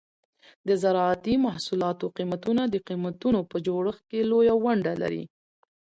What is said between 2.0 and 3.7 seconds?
قیمتونه د قیمتونو په